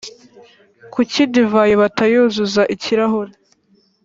[0.93, 3.31] kuki divayi batayuzuza ikirahure